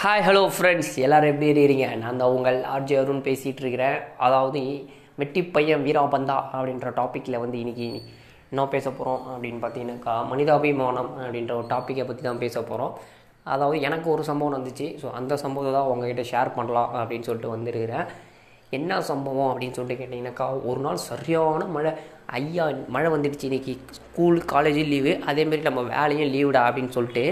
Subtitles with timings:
[0.00, 1.86] Hi hello friends எல்லோரும் எப்படி இருக்கிறீங்க?
[2.00, 3.96] நான் தான் உங்கள் ஆர்ஜி அருண் பேசிகிட்டு இருக்கிறேன்.
[4.26, 4.60] அதாவது
[5.20, 7.88] வெட்டி பையன் வீராபந்தா அப்படின்ற டாப்பிக்கில் வந்து இன்றைக்கி
[8.50, 12.94] என்ன பேச போகிறோம் அப்படின்னு பார்த்தீங்கன்னாக்கா மனிதாபிமானம் அப்படின்ற ஒரு டாப்பிக்கை பற்றி தான் பேச போகிறோம்
[13.54, 18.06] அதாவது எனக்கு ஒரு சம்பவம் வந்துச்சு ஸோ அந்த சம்பவத்தை தான் உங்ககிட்ட ஷேர் பண்ணலாம் அப்படின்னு சொல்லிட்டு வந்துருக்கிறேன்.
[18.78, 21.92] என்ன சம்பவம் அப்படின்னு சொல்லிட்டு கேட்டிங்கனாக்கா ஒரு நாள் சரியான மழை.
[22.38, 27.24] ஐயா மழை வந்துடுச்சு இன்றைக்கி ஸ்கூல் காலேஜும் லீவு அதேமாரி நம்ம வேலையும் லீவுடா அப்படின்னு சொல்லிட்டு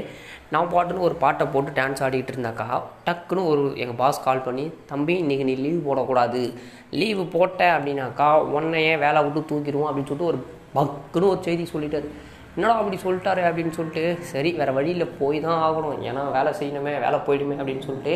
[0.55, 2.67] நான் பாட்டுன்னு ஒரு பாட்டை போட்டு டான்ஸ் ஆடிக்கிட்டு இருந்தாக்கா
[3.07, 6.43] டக்குன்னு ஒரு எங்கள் பாஸ் கால் பண்ணி தம்பி இன்றைக்கி நீ லீவு போடக்கூடாது.
[7.01, 9.89] லீவு போட்ட அப்படின்னாக்கா உன்னையே வேலை விட்டு தூக்கிடுவோம்?
[9.89, 10.39] அப்படின்னு சொல்லிட்டு ஒரு
[10.77, 12.09] பக்குன்னு ஒரு செய்தி சொல்லிட்டாரு.
[12.57, 13.43] என்னடா அப்படி சொல்லிட்டாரு?
[13.49, 15.99] அப்படின்னு சொல்லிட்டு சரி வேறு வழியில் போய் தான் ஆகணும்.
[16.11, 18.15] ஏன்னா வேலை செய்யணுமே வேலை போயிடுமே அப்படின்னு சொல்லிட்டு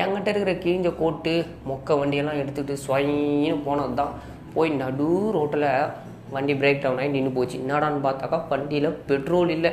[0.00, 1.34] என்கிட்ட இருக்கிற கிழிஞ்ச கோட்டு
[1.70, 4.12] மொக்க வண்டியெல்லாம் எடுத்துக்கிட்டு ஸ்வைன்னு போனது தான்.
[4.56, 5.08] போய் நடு
[5.38, 5.68] ரோட்டில்
[6.34, 7.56] வண்டி பிரேக் டவுன் ஆகி நின்று போச்சு.
[7.62, 9.72] என்னடான்னு பார்த்தாக்கா வண்டியில் பெட்ரோல் இல்லை.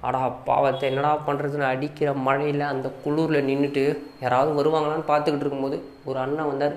[0.00, 6.46] அடா பாவத்தை என்னடா பண்ணுறதுன்னு அடிக்கிற மழையில் அந்த குளிரில் நின்றுட்டு யாராவது வருவாங்களான்னு பார்த்துக்கிட்டு இருக்கும்போது ஒரு அண்ணன்
[6.46, 6.76] வந்தார்.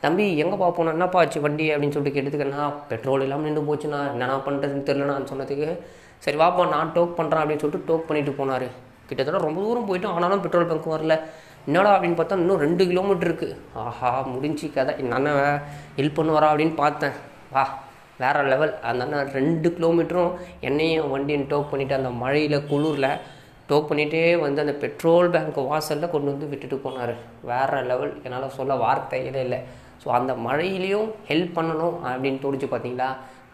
[0.00, 1.74] தம்பி எங்கே பார்ப்போம் என்னப்பா ஆச்சு வண்டி?
[1.74, 4.00] அப்படின்னு சொல்லிட்டு கேட்டதுக்குண்ணா பெட்ரோல் இல்லாமல் நின்று போச்சுண்ணா.
[4.12, 5.80] என்னண்ணா பண்ணுறதுன்னு தெரிலண்ணான்னு சொன்னதுக்கு
[6.18, 8.66] சரி வாப்பா நான் டோக் பண்ணுறேன் அப்படின்னு சொல்லிட்டு டோக் பண்ணிட்டு போனார்.
[9.08, 10.14] கிட்டத்தட்ட ரொம்ப தூரம் போயிட்டோம்.
[10.16, 11.20] ஆனாலும் பெட்ரோல் பங்க் வரல.
[11.66, 11.98] என்னடா?
[11.98, 14.94] அப்படின்னு பார்த்தா இன்னும் ரெண்டு கிலோமீட்டர் இருக்குது ஆஹா முடிஞ்சு கதை.
[14.98, 15.60] இந்த அண்ணன்
[15.96, 16.48] ஹெல்ப் பண்ணுவாரா?
[16.52, 17.12] அப்படின்னு பார்த்தேன்.
[17.52, 17.64] வா
[18.22, 20.32] வேறு லெவல் அந்த அண்ணன் ரெண்டு கிலோமீட்டரும்
[20.68, 23.12] என்னையும் வண்டியும் டோக் பண்ணிவிட்டு அந்த மழையில் குளிரில்
[23.70, 27.14] டோக் பண்ணிகிட்டே வந்து அந்த பெட்ரோல் பேங்க் வாசலில் கொண்டு வந்து விட்டுட்டு போனார்.
[27.50, 29.60] வேறு லெவல் என்னால் சொல்ல வார்த்தைகளே இல்லை.
[30.02, 33.08] ஸோ அந்த மழையிலையும் ஹெல்ப் பண்ணணும் அப்படின்னு தோணுச்சு பார்த்தீங்களா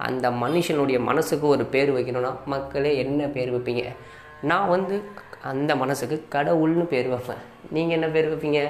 [0.06, 3.84] அந்த மனுஷனுடைய மனசுக்கு ஒரு பேர் வைக்கணும்னா மக்களே என்ன பேர் வைப்பீங்க?
[4.50, 4.96] நான் வந்து
[5.52, 7.42] அந்த மனசுக்கு கடவுள்னு பேர் வைப்பேன்.
[7.74, 8.60] நீங்கள் என்ன பேர் வைப்பீங்க?